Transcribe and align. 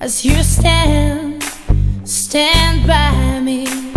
as 0.00 0.24
you 0.24 0.42
stand, 0.42 1.42
stand 2.04 2.86
by 2.86 3.40
me. 3.40 3.95